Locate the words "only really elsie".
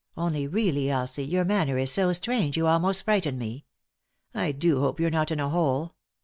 0.17-1.23